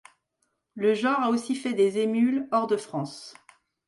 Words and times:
Le 0.73 0.95
genre 0.95 1.19
a 1.19 1.29
aussi 1.29 1.53
fait 1.53 1.75
des 1.75 1.99
émules 1.99 2.47
hors 2.51 2.65
de 2.65 2.75
France. 2.75 3.35